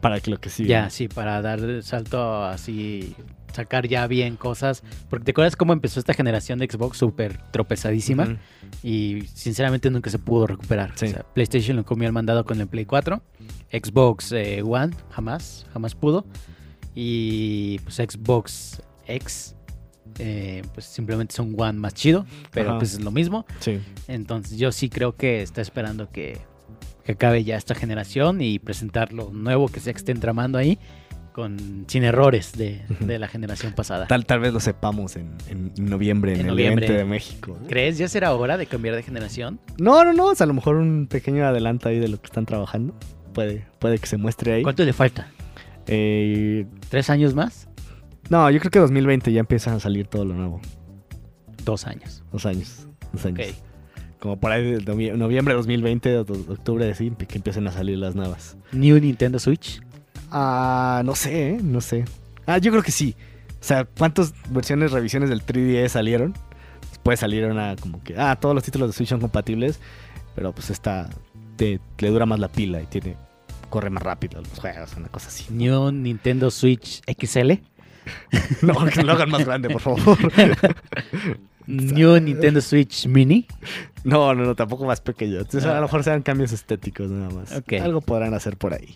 Para 0.00 0.20
que 0.20 0.30
lo 0.30 0.38
que 0.38 0.50
sigue. 0.50 0.68
Ya, 0.68 0.90
sí, 0.90 1.08
para 1.08 1.40
dar 1.42 1.82
salto 1.82 2.44
así, 2.44 3.14
sacar 3.56 3.88
ya 3.88 4.06
bien 4.06 4.36
cosas. 4.36 4.82
Porque 5.10 5.24
te 5.24 5.30
acuerdas 5.32 5.56
cómo 5.56 5.72
empezó 5.72 5.98
esta 5.98 6.14
generación 6.14 6.58
de 6.58 6.68
Xbox 6.70 6.98
súper 6.98 7.38
tropezadísima 7.50 8.38
y 8.82 9.22
sinceramente 9.34 9.90
nunca 9.90 10.10
se 10.10 10.18
pudo 10.18 10.46
recuperar. 10.46 10.92
Sí. 10.94 11.06
O 11.06 11.08
sea, 11.08 11.22
PlayStation 11.34 11.76
lo 11.76 11.84
comió 11.84 12.06
el 12.06 12.12
mandado 12.12 12.44
con 12.44 12.60
el 12.60 12.68
Play 12.68 12.84
4, 12.84 13.20
Xbox 13.72 14.32
eh, 14.32 14.62
One 14.62 14.94
jamás, 15.10 15.66
jamás 15.72 15.94
pudo. 15.94 16.24
Y 16.94 17.78
pues 17.80 17.96
Xbox 17.96 18.80
X, 19.06 19.54
eh, 20.18 20.62
pues 20.72 20.86
simplemente 20.86 21.32
es 21.32 21.38
un 21.38 21.54
One 21.58 21.78
más 21.78 21.94
chido, 21.94 22.24
pero 22.52 22.70
Ajá. 22.70 22.78
pues 22.78 22.94
es 22.94 23.00
lo 23.00 23.10
mismo. 23.10 23.44
Sí. 23.60 23.80
Entonces 24.08 24.58
yo 24.58 24.72
sí 24.72 24.88
creo 24.88 25.16
que 25.16 25.42
está 25.42 25.60
esperando 25.60 26.10
que, 26.10 26.38
que 27.04 27.12
acabe 27.12 27.44
ya 27.44 27.56
esta 27.56 27.74
generación 27.74 28.40
y 28.40 28.58
presentar 28.58 29.12
lo 29.12 29.30
nuevo 29.30 29.68
que 29.68 29.80
se 29.80 29.90
estén 29.90 30.20
tramando 30.20 30.58
ahí 30.58 30.78
con 31.36 31.84
sin 31.86 32.02
errores 32.02 32.52
de, 32.56 32.80
la 33.18 33.28
generación 33.28 33.74
pasada. 33.74 34.06
Tal, 34.06 34.24
tal 34.24 34.40
vez 34.40 34.54
lo 34.54 34.60
sepamos 34.60 35.16
en, 35.16 35.34
en 35.50 35.70
noviembre 35.76 36.32
en, 36.32 36.40
En 36.40 36.46
el 36.46 36.52
noviembre. 36.52 36.86
evento 36.86 36.98
de 36.98 37.04
México. 37.04 37.58
¿Crees 37.68 37.98
ya 37.98 38.08
será 38.08 38.32
hora 38.32 38.56
de 38.56 38.64
cambiar 38.64 38.94
de 38.94 39.02
generación? 39.02 39.60
No, 39.78 40.02
no, 40.02 40.14
no. 40.14 40.28
o 40.28 40.34
sea, 40.34 40.44
a 40.44 40.46
lo 40.46 40.54
mejor 40.54 40.76
un 40.76 41.08
pequeño 41.08 41.44
adelanto 41.44 41.90
ahí 41.90 41.98
de 41.98 42.08
lo 42.08 42.18
que 42.18 42.24
están 42.24 42.46
trabajando. 42.46 42.94
Puede, 43.34 43.66
puede 43.78 43.98
que 43.98 44.06
se 44.06 44.16
muestre 44.16 44.54
ahí. 44.54 44.62
¿Cuánto 44.62 44.82
le 44.82 44.94
falta? 44.94 45.28
Eh, 45.86 46.64
¿Tres 46.88 47.10
años 47.10 47.34
más? 47.34 47.68
no, 48.30 48.50
yo 48.50 48.58
creo 48.58 48.70
que 48.70 48.78
2020 48.78 49.30
ya 49.30 49.40
empiezan 49.40 49.74
a 49.74 49.80
salir 49.80 50.06
todo 50.06 50.24
lo 50.24 50.32
nuevo. 50.32 50.62
Dos 51.66 51.86
años. 51.86 52.24
Dos 52.32 52.46
años. 52.46 52.88
Dos 53.12 53.26
años. 53.26 53.48
Ok. 53.50 53.54
Como 54.18 54.40
por 54.40 54.50
ahí 54.50 54.64
de 54.64 54.78
novie- 54.80 55.14
noviembre 55.14 55.52
de 55.52 55.56
2020 55.58 56.16
o 56.18 56.24
de 56.24 56.32
octubre, 56.54 56.94
sí, 56.94 57.12
que 57.28 57.36
empiecen 57.36 57.66
a 57.68 57.72
salir 57.72 57.98
las 57.98 58.14
nuevas. 58.14 58.56
New 58.72 58.98
Nintendo 58.98 59.38
Switch. 59.38 59.82
Ah, 60.30 61.02
no 61.04 61.14
sé, 61.14 61.50
¿eh? 61.50 61.58
no 61.62 61.80
sé. 61.80 62.04
Ah, 62.46 62.58
yo 62.58 62.70
creo 62.70 62.82
que 62.82 62.92
sí. 62.92 63.14
O 63.60 63.64
sea, 63.66 63.84
¿cuántas 63.84 64.32
versiones, 64.50 64.92
revisiones 64.92 65.28
del 65.30 65.44
3DS 65.44 65.88
salieron? 65.88 66.34
Puede 67.02 67.16
salir 67.16 67.44
una 67.46 67.76
como 67.76 68.02
que, 68.02 68.18
ah, 68.18 68.36
todos 68.36 68.54
los 68.54 68.64
títulos 68.64 68.88
de 68.88 68.92
Switch 68.92 69.08
son 69.08 69.20
compatibles, 69.20 69.78
pero 70.34 70.52
pues 70.52 70.70
esta 70.70 71.08
te, 71.56 71.80
le 71.98 72.10
dura 72.10 72.26
más 72.26 72.38
la 72.40 72.48
pila 72.48 72.80
y 72.82 72.86
tiene 72.86 73.16
corre 73.70 73.90
más 73.90 74.02
rápido 74.02 74.40
los 74.40 74.58
juegos, 74.58 74.94
una 74.96 75.08
cosa 75.08 75.28
así. 75.28 75.46
New 75.50 75.90
Nintendo 75.92 76.50
Switch 76.50 77.02
XL. 77.06 77.52
No, 78.62 78.86
que 78.86 79.02
lo 79.02 79.12
hagan 79.14 79.30
más 79.30 79.44
grande, 79.44 79.68
por 79.68 79.80
favor. 79.80 80.00
New 81.66 82.20
Nintendo 82.20 82.60
Switch 82.60 83.06
Mini. 83.06 83.46
No, 84.04 84.32
no, 84.34 84.44
no, 84.44 84.54
tampoco 84.54 84.84
más 84.84 85.00
pequeño. 85.00 85.38
Entonces, 85.38 85.64
a 85.64 85.72
Ah. 85.72 85.76
lo 85.76 85.82
mejor 85.82 86.04
sean 86.04 86.22
cambios 86.22 86.52
estéticos 86.52 87.10
nada 87.10 87.30
más. 87.34 87.52
Algo 87.82 88.00
podrán 88.00 88.34
hacer 88.34 88.56
por 88.56 88.74
ahí. 88.74 88.94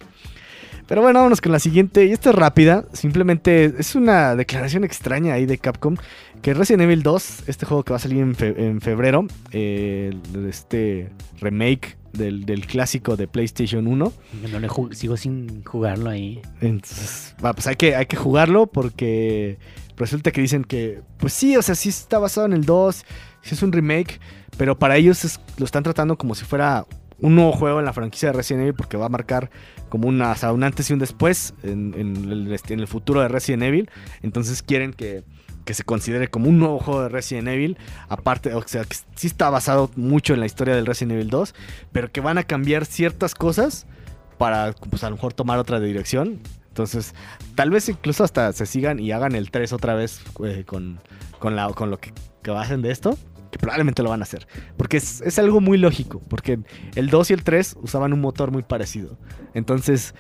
Pero 0.91 1.03
bueno, 1.03 1.21
vámonos 1.21 1.41
con 1.41 1.53
la 1.53 1.61
siguiente. 1.61 2.05
Y 2.05 2.11
esta 2.13 2.31
es 2.31 2.35
rápida. 2.37 2.85
Simplemente 2.93 3.73
es 3.79 3.95
una 3.95 4.35
declaración 4.35 4.83
extraña 4.83 5.35
ahí 5.35 5.47
de 5.47 5.57
Capcom. 5.57 5.97
Que 6.43 6.53
Resident 6.53 6.83
Evil 6.83 7.03
2, 7.05 7.45
este 7.47 7.65
juego 7.65 7.85
que 7.85 7.93
va 7.93 7.97
a 7.99 8.01
salir 8.01 8.19
en, 8.19 8.35
fe- 8.35 8.55
en 8.67 8.81
febrero, 8.81 9.27
eh, 9.53 10.13
este 10.49 11.11
remake 11.41 11.97
del, 12.13 12.45
del 12.45 12.67
clásico 12.67 13.17
de 13.17 13.29
PlayStation 13.29 13.87
1. 13.87 14.13
No 14.51 14.59
le 14.59 14.69
sigo 14.97 15.17
sin 15.17 15.63
jugarlo 15.65 16.11
ahí. 16.11 16.41
Entonces, 16.61 17.37
va, 17.45 17.53
pues 17.53 17.67
hay 17.69 17.77
que, 17.77 17.95
hay 17.95 18.07
que 18.07 18.17
jugarlo 18.17 18.67
porque 18.67 19.59
resulta 19.97 20.33
que 20.33 20.41
dicen 20.41 20.65
que, 20.65 21.03
pues 21.19 21.35
sí, 21.35 21.57
o 21.57 21.63
sea, 21.63 21.75
sí 21.77 21.91
está 21.91 22.19
basado 22.19 22.47
en 22.47 22.55
el 22.55 22.65
2, 22.65 23.05
sí 23.43 23.55
es 23.55 23.63
un 23.63 23.71
remake, 23.71 24.19
pero 24.57 24.79
para 24.79 24.97
ellos 24.97 25.25
es- 25.25 25.41
lo 25.59 25.67
están 25.67 25.83
tratando 25.83 26.17
como 26.19 26.35
si 26.35 26.45
fuera 26.47 26.87
un 27.21 27.35
nuevo 27.35 27.53
juego 27.53 27.79
en 27.79 27.85
la 27.85 27.93
franquicia 27.93 28.31
de 28.31 28.33
Resident 28.35 28.63
Evil 28.63 28.75
porque 28.75 28.97
va 28.97 29.07
a 29.07 29.11
marcar 29.11 29.51
como 29.89 30.09
una, 30.09 30.33
o 30.33 30.55
un 30.55 30.65
antes 30.65 30.89
y 30.91 30.93
un 30.93 30.99
después 30.99 31.55
en, 31.63 31.95
en 31.97 32.17
el, 32.31 32.61
en 32.69 32.81
el 32.81 32.87
futuro 32.87 33.21
de 33.21 33.29
Resident 33.29 33.63
Evil. 33.63 33.91
Entonces 34.23 34.63
quieren 34.63 34.93
que, 34.93 35.25
que 35.65 35.75
se 35.75 35.85
considere 35.85 36.29
como 36.29 36.49
un 36.49 36.59
nuevo 36.59 36.79
juego 36.79 37.03
de 37.03 37.09
Resident 37.09 37.49
Evil. 37.49 37.79
Aparte, 38.09 38.55
o 38.55 38.63
sea, 38.67 38.85
que 38.85 38.97
sí 39.15 39.27
está 39.27 39.51
basado 39.51 39.91
mucho 39.97 40.35
en 40.35 40.41
la 40.41 40.47
historia 40.47 40.75
del 40.75 40.87
Resident 40.87 41.13
Evil 41.13 41.31
2, 41.31 41.55
pero 41.93 42.11
que 42.11 42.21
van 42.21 42.39
a 42.39 42.45
cambiar 42.45 42.87
ciertas 42.87 43.35
cosas 43.35 43.87
para 44.39 44.73
pues, 44.73 45.05
a 45.05 45.11
lo 45.11 45.17
mejor 45.17 45.33
tomar 45.33 45.59
otra 45.59 45.81
dirección. 45.81 46.41
Entonces, 46.69 47.15
tal 47.57 47.71
vez 47.71 47.89
incluso 47.89 48.25
hasta 48.25 48.53
se 48.53 48.65
sigan 48.65 49.01
y 49.01 49.13
hagan 49.13 49.35
el 49.35 49.51
3 49.51 49.73
otra 49.73 49.95
vez 49.95 50.23
eh, 50.45 50.65
con, 50.65 51.01
con, 51.39 51.57
la, 51.57 51.69
con 51.69 51.91
lo 51.91 51.99
que, 51.99 52.13
que 52.43 52.51
hacen 52.53 52.81
de 52.81 52.91
esto. 52.91 53.19
Probablemente 53.61 54.03
lo 54.03 54.11
van 54.11 54.21
a 54.21 54.25
hacer. 54.25 54.47
Porque 54.77 54.97
es, 54.97 55.21
es 55.21 55.39
algo 55.39 55.61
muy 55.61 55.79
lógico. 55.79 56.21
Porque 56.29 56.59
el 56.95 57.09
2 57.11 57.31
y 57.31 57.35
el 57.35 57.45
3 57.45 57.77
usaban 57.83 58.13
un 58.13 58.21
motor 58.21 58.51
muy 58.51 58.63
parecido. 58.63 59.19
Entonces, 59.55 60.15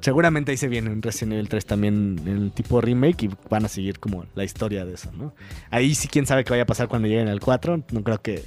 seguramente 0.00 0.50
ahí 0.52 0.56
se 0.56 0.68
viene 0.68 0.90
en 0.90 1.02
Resident 1.02 1.34
Evil 1.34 1.48
3 1.48 1.66
también 1.66 2.20
el 2.26 2.52
tipo 2.52 2.80
remake 2.80 3.24
y 3.24 3.30
van 3.50 3.64
a 3.64 3.68
seguir 3.68 3.98
como 3.98 4.24
la 4.34 4.44
historia 4.44 4.84
de 4.84 4.94
eso, 4.94 5.10
¿no? 5.12 5.34
Ahí 5.70 5.94
sí, 5.94 6.08
quién 6.08 6.26
sabe 6.26 6.44
qué 6.44 6.50
vaya 6.50 6.62
a 6.64 6.66
pasar 6.66 6.88
cuando 6.88 7.08
lleguen 7.08 7.28
al 7.28 7.40
4. 7.40 7.84
No 7.92 8.02
creo 8.02 8.20
que 8.20 8.44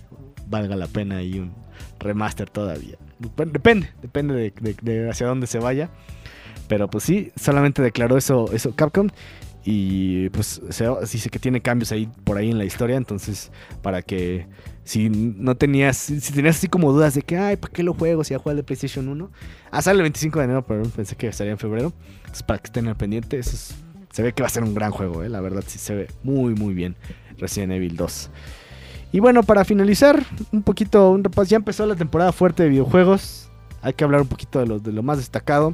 valga 0.48 0.76
la 0.76 0.88
pena 0.88 1.18
ahí 1.18 1.40
un 1.40 1.54
remaster 2.00 2.50
todavía. 2.50 2.98
Depende, 3.20 3.90
depende 4.02 4.34
de, 4.34 4.54
de- 4.62 4.76
de 4.82 5.10
hacia 5.10 5.28
dónde 5.28 5.48
se 5.48 5.60
vaya. 5.60 5.90
Pero 6.68 6.88
pues 6.90 7.04
sí, 7.04 7.32
solamente 7.36 7.82
declaró 7.82 8.18
eso, 8.18 8.52
eso 8.54 8.76
Capcom. 8.76 9.10
Y 9.66 10.30
pues 10.30 10.62
se 10.70 10.88
dice 11.12 11.30
que 11.30 11.38
tiene 11.40 11.62
cambios 11.62 11.92
ahí 11.92 12.10
por 12.24 12.38
ahí 12.38 12.50
en 12.50 12.58
la 12.58 12.66
historia. 12.66 12.96
Entonces, 12.98 13.52
para 13.82 14.02
que 14.02 14.48
si 14.84 15.10
no 15.10 15.56
tenías, 15.56 15.98
si 15.98 16.34
tenías 16.34 16.58
así 16.58 16.68
como 16.68 16.92
dudas 16.92 17.14
de 17.14 17.22
que, 17.22 17.38
ay, 17.38 17.58
¿para 17.58 17.72
qué 17.74 17.84
lo 17.84 17.94
juego 17.94 18.24
si 18.24 18.32
ya 18.32 18.38
juego 18.40 18.52
el 18.52 18.58
de 18.58 18.64
PlayStation 18.64 19.08
1? 19.08 19.30
Ah, 19.72 19.82
sale 19.82 19.98
el 19.98 20.04
25 20.04 20.40
de 20.40 20.46
enero, 20.46 20.66
pero 20.66 20.84
pensé 20.84 21.16
que 21.16 21.28
estaría 21.28 21.52
en 21.52 21.60
febrero. 21.60 21.94
Entonces, 22.20 22.44
para 22.44 22.60
que 22.60 22.68
estén 22.68 22.88
al 22.88 22.96
pendiente, 22.96 23.38
eso 23.38 23.52
es- 23.52 23.76
se 24.12 24.24
ve 24.24 24.34
que 24.34 24.42
va 24.42 24.48
a 24.48 24.50
ser 24.50 24.64
un 24.64 24.74
gran 24.74 24.92
juego, 24.92 25.24
¿eh? 25.24 25.30
la 25.30 25.40
verdad, 25.40 25.64
sí 25.68 25.78
se 25.78 25.94
ve 25.94 26.08
muy, 26.24 26.56
muy 26.56 26.74
bien 26.74 26.96
Resident 27.38 27.74
Evil 27.74 27.96
2. 27.96 28.32
Y 29.12 29.20
bueno, 29.20 29.44
para 29.44 29.66
finalizar, 29.66 30.24
un 30.52 30.64
poquito, 30.64 31.12
un 31.12 31.24
repaso. 31.24 31.50
Ya 31.50 31.58
empezó 31.58 31.86
la 31.86 31.96
temporada 31.96 32.32
fuerte 32.32 32.64
de 32.64 32.70
videojuegos. 32.70 33.50
Hay 33.82 33.94
que 33.94 34.04
hablar 34.04 34.22
un 34.22 34.28
poquito 34.28 34.60
de 34.60 34.68
lo, 34.68 34.80
de 34.80 34.92
lo 34.92 35.04
más 35.04 35.18
destacado. 35.18 35.74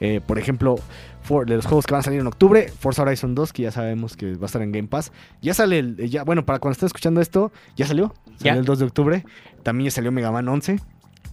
Eh, 0.00 0.20
por 0.26 0.38
ejemplo, 0.38 0.76
for- 1.22 1.46
de 1.46 1.56
los 1.56 1.66
juegos 1.66 1.86
que 1.86 1.92
van 1.94 2.00
a 2.00 2.02
salir 2.02 2.20
en 2.20 2.26
octubre. 2.26 2.68
Forza 2.78 3.02
Horizon 3.02 3.34
2, 3.34 3.52
que 3.52 3.62
ya 3.62 3.70
sabemos 3.70 4.16
que 4.16 4.34
va 4.34 4.42
a 4.44 4.46
estar 4.46 4.62
en 4.62 4.72
Game 4.72 4.88
Pass. 4.88 5.12
Ya 5.40 5.54
sale, 5.54 5.78
el, 5.78 5.96
ya, 6.10 6.24
bueno, 6.24 6.44
para 6.44 6.58
cuando 6.58 6.72
estén 6.72 6.86
escuchando 6.86 7.20
esto, 7.20 7.52
ya 7.76 7.86
salió. 7.86 8.14
Salió 8.38 8.38
Ya. 8.54 8.54
el 8.54 8.64
2 8.64 8.78
de 8.80 8.84
octubre. 8.84 9.24
También 9.62 9.86
ya 9.86 9.90
salió 9.92 10.12
Mega 10.12 10.30
Man 10.32 10.48
11. 10.48 10.78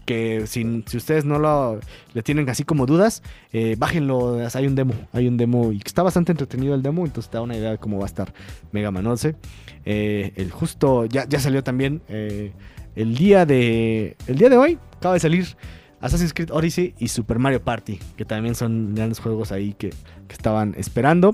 Que 0.06 0.48
si, 0.48 0.84
si 0.88 0.98
ustedes 0.98 1.24
no 1.24 1.38
lo 1.38 1.80
le 2.16 2.24
tienen 2.24 2.50
así 2.50 2.64
como 2.64 2.88
dudas, 2.88 3.22
eh, 3.54 3.76
bájenlo. 3.78 4.40
Hay 4.56 4.66
un 4.66 4.74
demo. 4.74 4.94
Hay 5.14 5.28
un 5.28 5.38
demo 5.38 5.72
y 5.72 5.78
está 5.86 6.02
bastante 6.02 6.32
entretenido 6.32 6.74
el 6.74 6.82
demo. 6.82 7.06
Entonces 7.06 7.30
te 7.30 7.38
da 7.38 7.44
una 7.44 7.56
idea 7.56 7.72
de 7.72 7.78
cómo 7.78 7.98
va 8.00 8.06
a 8.06 8.08
estar 8.08 8.34
Mega 8.72 8.90
Man 8.90 9.06
11. 9.06 9.36
Eh, 9.86 10.34
el 10.36 10.52
justo 10.52 11.06
ya, 11.06 11.28
ya 11.28 11.40
salió 11.40 11.64
también 11.64 12.02
eh, 12.10 12.54
el 12.96 13.16
día 13.16 13.46
de 13.46 14.18
el 14.28 14.38
día 14.38 14.50
de 14.50 14.58
hoy 14.58 14.80
acaba 14.98 15.14
de 15.14 15.20
salir 15.20 15.46
Assassin's 16.02 16.34
Creed 16.34 16.52
Odyssey 16.52 16.94
y 17.00 17.08
Super 17.08 17.40
Mario 17.40 17.62
Party 17.62 18.00
que 18.18 18.26
también 18.26 18.56
son 18.56 18.96
grandes 18.96 19.20
juegos 19.20 19.52
ahí 19.52 19.74
que, 19.74 19.90
que 19.90 20.34
estaban 20.34 20.76
esperando 20.78 21.34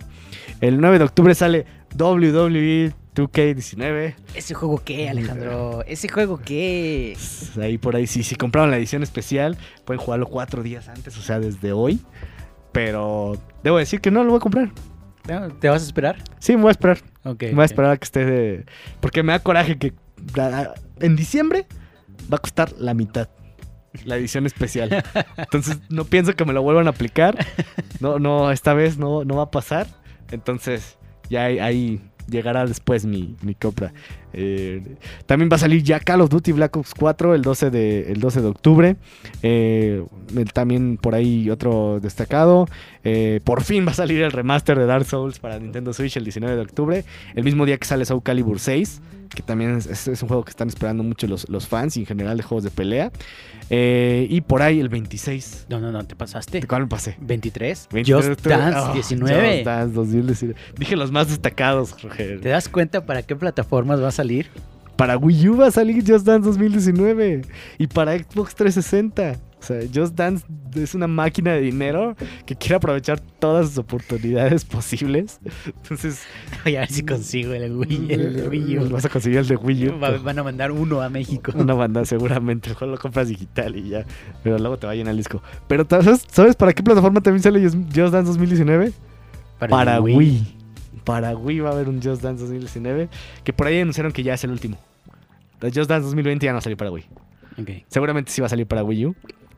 el 0.61 0.79
9 0.81 0.99
de 0.99 1.05
octubre 1.05 1.35
sale 1.35 1.65
WWE 1.97 2.93
2K19 3.15 4.15
¿Ese 4.33 4.53
juego 4.53 4.81
qué, 4.83 5.09
Alejandro? 5.09 5.83
¿Ese 5.87 6.09
juego 6.09 6.41
qué? 6.43 7.17
ahí 7.61 7.77
por 7.77 7.95
ahí 7.95 8.07
si, 8.07 8.23
si 8.23 8.35
compraron 8.35 8.71
la 8.71 8.77
edición 8.77 9.03
especial 9.03 9.57
pueden 9.85 10.01
jugarlo 10.01 10.27
cuatro 10.27 10.63
días 10.63 10.89
antes 10.89 11.17
o 11.17 11.21
sea 11.21 11.39
desde 11.39 11.71
hoy 11.71 11.99
pero 12.71 13.37
debo 13.63 13.77
decir 13.77 14.01
que 14.01 14.11
no 14.11 14.25
lo 14.25 14.31
voy 14.31 14.37
a 14.37 14.41
comprar. 14.41 14.69
¿Te 15.61 15.69
vas 15.69 15.81
a 15.81 15.85
esperar? 15.85 16.17
sí 16.39 16.57
me 16.57 16.63
voy 16.63 16.67
a 16.67 16.71
esperar 16.71 16.97
Ok. 17.25 17.45
Voy 17.53 17.61
a 17.63 17.65
esperar 17.65 17.91
a 17.91 17.97
que 17.97 18.03
esté 18.03 18.25
de... 18.25 18.65
Porque 18.99 19.23
me 19.23 19.31
da 19.31 19.39
coraje 19.39 19.77
que 19.77 19.93
en 20.99 21.15
diciembre 21.15 21.65
va 22.31 22.37
a 22.37 22.39
costar 22.39 22.73
la 22.77 22.93
mitad 22.93 23.29
la 24.03 24.17
edición 24.17 24.45
especial. 24.45 25.03
Entonces 25.37 25.79
no 25.89 26.05
pienso 26.05 26.35
que 26.35 26.45
me 26.45 26.53
lo 26.53 26.61
vuelvan 26.61 26.87
a 26.87 26.91
aplicar. 26.91 27.37
No, 27.99 28.19
no, 28.19 28.51
esta 28.51 28.73
vez 28.73 28.97
no, 28.97 29.23
no 29.23 29.37
va 29.37 29.43
a 29.43 29.51
pasar. 29.51 29.87
Entonces 30.31 30.97
ya 31.29 31.45
ahí, 31.45 32.01
llegará 32.29 32.65
después 32.65 33.05
mi, 33.05 33.35
mi 33.41 33.55
compra. 33.55 33.93
Eh, 34.33 34.97
también 35.25 35.49
va 35.49 35.55
a 35.55 35.59
salir 35.59 35.83
ya 35.83 35.99
Call 35.99 36.21
of 36.21 36.29
Duty 36.29 36.51
Black 36.51 36.75
Ops 36.75 36.93
4 36.93 37.35
el 37.35 37.41
12 37.41 37.69
de, 37.69 38.11
el 38.11 38.19
12 38.19 38.41
de 38.41 38.47
octubre. 38.47 38.95
Eh, 39.43 40.03
también 40.53 40.97
por 40.97 41.15
ahí 41.15 41.49
otro 41.49 41.99
destacado. 42.01 42.67
Eh, 43.03 43.39
por 43.43 43.63
fin 43.63 43.85
va 43.87 43.91
a 43.91 43.95
salir 43.95 44.21
el 44.21 44.31
remaster 44.31 44.77
de 44.77 44.85
Dark 44.85 45.05
Souls 45.05 45.39
para 45.39 45.59
Nintendo 45.59 45.93
Switch 45.93 46.17
el 46.17 46.23
19 46.23 46.55
de 46.55 46.61
octubre. 46.61 47.05
El 47.35 47.43
mismo 47.43 47.65
día 47.65 47.77
que 47.77 47.85
sale 47.85 48.05
Soul 48.05 48.23
Calibur 48.23 48.59
6. 48.59 49.01
Que 49.33 49.41
también 49.41 49.75
es, 49.77 50.07
es- 50.07 50.21
un 50.21 50.27
juego 50.27 50.43
que 50.43 50.49
están 50.51 50.67
esperando 50.67 51.03
mucho 51.03 51.27
los, 51.27 51.47
los 51.49 51.67
fans 51.67 51.97
y 51.97 52.01
en 52.01 52.05
general 52.05 52.37
de 52.37 52.43
juegos 52.43 52.63
de 52.63 52.71
pelea. 52.71 53.11
Eh, 53.69 54.27
y 54.29 54.41
por 54.41 54.61
ahí 54.61 54.79
el 54.79 54.89
26. 54.89 55.65
No, 55.69 55.79
no, 55.79 55.91
no, 55.91 56.03
te 56.05 56.15
pasaste. 56.15 56.59
¿De 56.61 56.67
cuál 56.67 56.83
me 56.83 56.87
pasé? 56.87 57.17
23. 57.19 57.87
23 57.91 58.25
Just 58.25 58.37
octubre. 58.39 58.57
Dance 58.57 58.79
Oh, 58.89 58.93
19. 58.93 59.53
Just 59.57 59.65
Dance 59.65 59.93
2019. 59.95 60.59
Dije 60.77 60.95
los 60.95 61.11
más 61.11 61.29
destacados, 61.29 62.01
Roger. 62.03 62.41
¿Te 62.41 62.49
das 62.49 62.69
cuenta 62.69 63.05
para 63.05 63.23
qué 63.23 63.35
plataformas 63.35 64.01
va 64.01 64.09
a 64.09 64.11
salir? 64.11 64.47
Para 64.95 65.17
Wii 65.17 65.49
U 65.49 65.57
va 65.57 65.67
a 65.67 65.71
salir 65.71 66.03
Just 66.07 66.25
Dance 66.25 66.45
2019. 66.47 67.41
Y 67.77 67.87
para 67.87 68.17
Xbox 68.17 68.55
360. 68.55 69.39
O 69.65 69.67
sea, 69.67 69.79
Just 69.91 70.13
Dance 70.13 70.45
es 70.75 70.93
una 70.93 71.07
máquina 71.07 71.53
de 71.53 71.61
dinero 71.61 72.15
que 72.45 72.55
quiere 72.55 72.75
aprovechar 72.75 73.19
todas 73.19 73.69
sus 73.69 73.79
oportunidades 73.79 74.63
posibles. 74.65 75.39
Entonces, 75.65 76.21
Voy 76.63 76.75
a 76.75 76.81
ver 76.81 76.91
si 76.91 77.03
consigo 77.03 77.51
el 77.53 77.75
Wii, 77.75 78.07
el 78.13 78.47
Wii 78.47 78.77
U. 78.77 78.89
vas 78.91 79.05
a 79.05 79.09
conseguir 79.09 79.39
el 79.39 79.47
de 79.47 79.55
Wii 79.55 79.87
U. 79.89 79.99
Va- 79.99 80.17
Van 80.19 80.37
a 80.37 80.43
mandar 80.43 80.71
uno 80.71 81.01
a 81.01 81.09
México. 81.09 81.51
Una 81.55 81.73
banda 81.73 82.05
seguramente, 82.05 82.69
mejor 82.69 82.89
lo 82.89 82.97
compras 82.99 83.27
digital 83.27 83.75
y 83.75 83.89
ya. 83.89 84.05
Pero 84.43 84.59
luego 84.59 84.77
te 84.77 84.85
va 84.85 84.93
a 84.93 84.95
llenar 84.95 85.11
el 85.11 85.17
disco. 85.17 85.41
Pero 85.67 85.83
¿sabes, 85.89 86.23
¿sabes 86.31 86.55
para 86.55 86.71
qué 86.71 86.83
plataforma 86.83 87.21
también 87.21 87.41
sale 87.41 87.59
Just 87.63 87.75
Dance 87.95 88.23
2019? 88.27 88.91
Para, 89.57 89.99
Wii. 89.99 90.55
Para 91.05 91.35
Wii 91.35 91.59
va 91.61 91.69
a 91.69 91.73
haber 91.73 91.89
un 91.89 92.01
Just 92.03 92.21
Dance 92.21 92.41
2019. 92.43 93.09
Que 93.43 93.51
por 93.51 93.65
ahí 93.65 93.79
anunciaron 93.79 94.11
que 94.11 94.21
ya 94.21 94.35
es 94.35 94.43
el 94.43 94.51
último. 94.51 94.77
Just 95.61 95.89
Dance 95.89 96.03
2020 96.03 96.45
ya 96.45 96.53
no 96.53 96.61
salió 96.61 96.77
para 96.77 96.91
Wii. 96.91 97.05
Seguramente 97.87 98.31
sí 98.31 98.41
va 98.41 98.47
a 98.47 98.49
salir 98.49 98.67
para 98.67 98.83
Wii 98.83 99.05
U. 99.07 99.15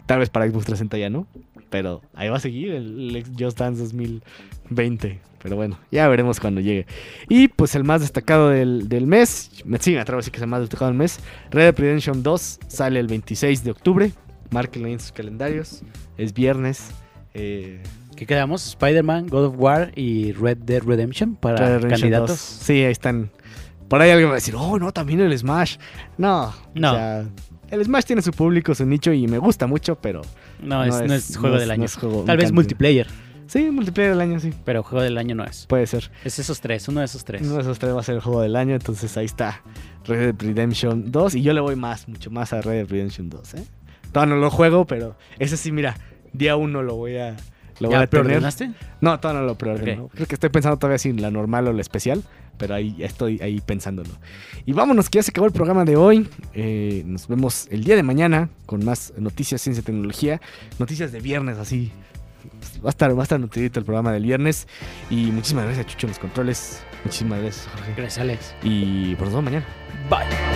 Tal 0.07 0.19
vez 0.19 0.29
para 0.29 0.45
Xbox 0.45 0.65
360 0.65 0.97
ya 0.97 1.09
no. 1.11 1.27
Pero 1.69 2.01
ahí 2.15 2.29
va 2.29 2.37
a 2.37 2.39
seguir 2.39 2.71
el, 2.71 3.15
el 3.15 3.25
Just 3.37 3.59
Dance 3.59 3.83
2020. 3.83 5.19
Pero 5.43 5.55
bueno, 5.55 5.77
ya 5.91 6.07
veremos 6.07 6.39
cuando 6.39 6.61
llegue. 6.61 6.87
Y 7.29 7.49
pues 7.49 7.75
el 7.75 7.83
más 7.83 8.01
destacado 8.01 8.49
del, 8.49 8.89
del 8.89 9.05
mes. 9.05 9.51
Me 9.65 9.77
sí, 9.77 9.91
me 9.91 9.99
atrevo 9.99 10.17
a 10.17 10.21
decir 10.21 10.31
que 10.31 10.37
es 10.37 10.43
el 10.43 10.49
más 10.49 10.61
destacado 10.61 10.89
del 10.89 10.97
mes. 10.97 11.19
Red 11.51 11.63
Dead 11.63 11.79
Redemption 11.79 12.23
2 12.23 12.59
sale 12.67 12.99
el 12.99 13.07
26 13.07 13.63
de 13.63 13.71
octubre. 13.71 14.11
Márquenlo 14.49 14.87
en 14.87 14.99
sus 14.99 15.11
calendarios. 15.11 15.83
Es 16.17 16.33
viernes. 16.33 16.89
Eh, 17.33 17.83
¿Qué 18.15 18.25
quedamos? 18.25 18.67
Spider-Man, 18.69 19.27
God 19.27 19.45
of 19.45 19.55
War 19.57 19.91
y 19.95 20.31
Red 20.31 20.57
Dead 20.59 20.81
Redemption 20.81 21.35
para 21.35 21.57
Red 21.57 21.65
Dead 21.65 21.75
Redemption 21.75 22.01
candidatos. 22.01 22.29
2. 22.29 22.39
Sí, 22.39 22.73
ahí 22.83 22.91
están. 22.91 23.29
Por 23.87 24.01
ahí 24.01 24.09
alguien 24.11 24.27
va 24.29 24.33
a 24.33 24.35
decir, 24.35 24.55
oh, 24.57 24.77
no, 24.79 24.91
también 24.91 25.19
el 25.21 25.37
Smash. 25.37 25.77
No, 26.17 26.53
No. 26.73 26.91
O 26.91 26.95
sea, 26.95 27.25
el 27.69 27.83
Smash 27.83 28.03
tiene 28.05 28.21
su 28.21 28.31
público, 28.31 28.73
su 28.75 28.85
nicho 28.85 29.11
y 29.13 29.27
me 29.27 29.37
gusta 29.37 29.67
mucho, 29.67 29.95
pero. 29.95 30.21
No, 30.61 30.83
es, 30.83 31.01
no 31.07 31.13
es 31.13 31.37
juego 31.37 31.55
no 31.55 31.59
del 31.59 31.67
no 31.69 31.73
año. 31.73 31.85
es 31.85 31.95
juego- 31.95 32.23
Tal 32.23 32.37
vez 32.37 32.51
multiplayer, 32.51 33.07
Sí, 33.47 33.71
multiplayer 33.71 34.11
del 34.11 34.19
año, 34.21 34.39
sí. 34.41 34.53
pero 34.65 34.83
juego 34.83 35.03
del 35.03 35.17
año 35.17 35.33
no 35.35 35.45
es. 35.45 35.67
Puede 35.67 35.87
ser. 35.87 36.11
Es 36.25 36.37
esos 36.37 36.59
tres, 36.59 36.87
uno 36.89 36.99
de 36.99 37.05
esos 37.05 37.23
tres. 37.23 37.41
Uno 37.43 37.55
de 37.55 37.61
esos 37.61 37.79
tres 37.79 37.95
va 37.95 38.01
a 38.01 38.03
ser 38.03 38.15
el 38.15 38.21
juego 38.21 38.41
del 38.41 38.57
año, 38.57 38.75
entonces 38.75 39.15
ahí 39.17 39.25
está. 39.25 39.61
Red 40.05 40.33
Dead 40.33 40.35
Redemption 40.49 41.11
2. 41.11 41.35
Y 41.35 41.41
yo 41.43 41.53
le 41.53 41.61
voy 41.61 41.77
más, 41.77 42.07
mucho 42.09 42.29
más 42.29 42.51
a 42.51 42.59
Red 42.61 42.73
Dead 42.73 42.89
Redemption 42.89 43.29
2, 43.29 43.53
¿eh? 43.53 43.63
Todavía 44.11 44.35
no 44.35 44.41
lo 44.41 44.49
juego, 44.51 44.85
pero 44.85 45.15
ese 45.39 45.55
sí, 45.55 45.71
mira, 45.71 45.95
día 46.33 46.57
uno 46.57 46.83
lo 46.83 46.95
voy 46.95 47.17
a. 47.17 47.35
Lo 47.79 47.89
voy 47.89 47.97
¿Ya 47.97 48.01
a 48.03 48.07
tener. 48.07 48.25
preordenaste? 48.25 48.71
No, 49.01 49.19
todavía 49.19 49.41
no 49.41 49.47
lo 49.47 49.55
preordeno. 49.55 50.05
Ok. 50.05 50.11
Creo 50.15 50.27
que 50.27 50.35
estoy 50.35 50.49
pensando 50.49 50.77
todavía 50.77 50.97
si 50.97 51.13
la 51.13 51.29
normal 51.31 51.67
o 51.67 51.73
la 51.73 51.81
especial, 51.81 52.23
pero 52.57 52.73
ahí 52.75 52.95
estoy 52.99 53.39
ahí 53.41 53.61
pensándolo. 53.61 54.09
Y 54.65 54.73
vámonos, 54.73 55.09
que 55.09 55.17
ya 55.19 55.23
se 55.23 55.31
acabó 55.31 55.47
el 55.47 55.53
programa 55.53 55.85
de 55.85 55.95
hoy. 55.95 56.27
Eh, 56.53 57.03
nos 57.05 57.27
vemos 57.27 57.67
el 57.69 57.83
día 57.83 57.95
de 57.95 58.03
mañana 58.03 58.49
con 58.65 58.83
más 58.83 59.13
noticias, 59.17 59.61
ciencia 59.61 59.81
y 59.81 59.83
tecnología. 59.83 60.41
Noticias 60.79 61.11
de 61.11 61.19
viernes 61.19 61.57
así, 61.59 61.91
pues, 62.59 62.83
va 62.83 62.87
a 62.87 62.89
estar, 62.89 63.15
va 63.15 63.21
a 63.21 63.23
estar 63.23 63.39
nutridito 63.39 63.79
el 63.79 63.85
programa 63.85 64.11
del 64.11 64.23
viernes. 64.23 64.67
Y 65.09 65.27
muchísimas 65.31 65.65
gracias, 65.65 65.85
Chucho, 65.87 66.07
en 66.07 66.11
los 66.11 66.19
controles. 66.19 66.81
Muchísimas 67.03 67.41
gracias, 67.41 67.67
Jorge. 67.67 67.93
Gracias, 67.95 68.17
Alex. 68.19 68.55
Y 68.63 69.13
por 69.15 69.25
nos 69.27 69.33
vemos 69.35 69.45
mañana. 69.45 69.65
Bye. 70.09 70.46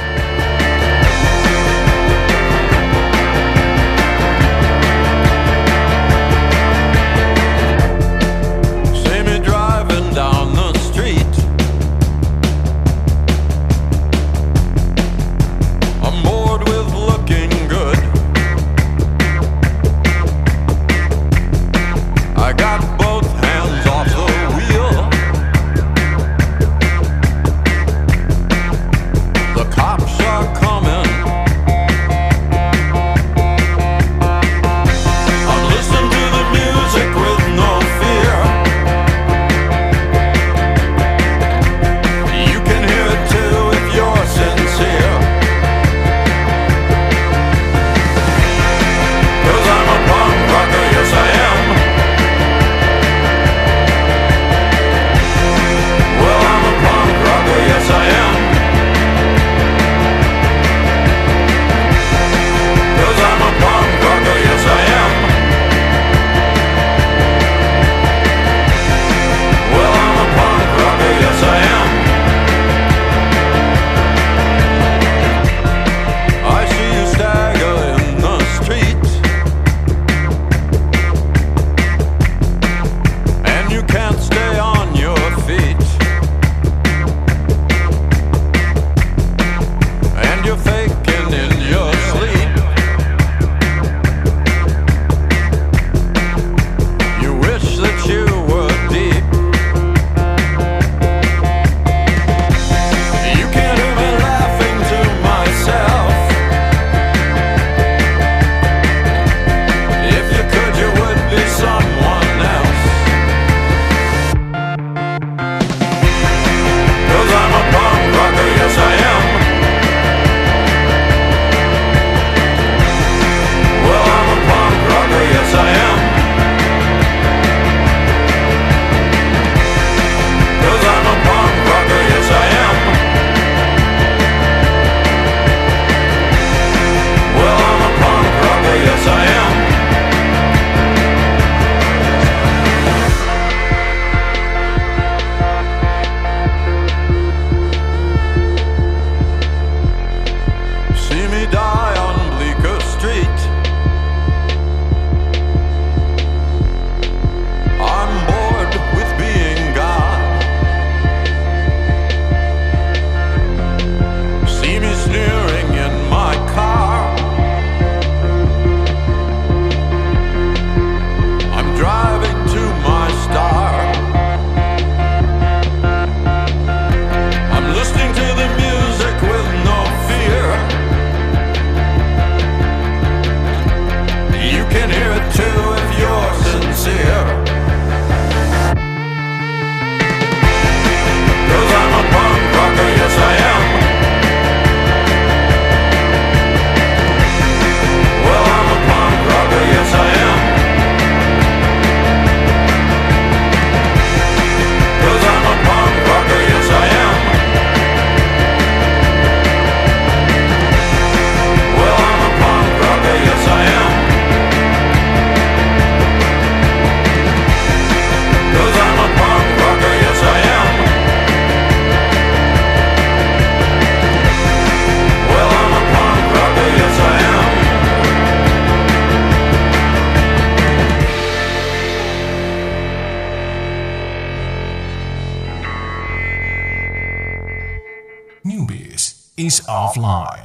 Fly. 239.93 240.40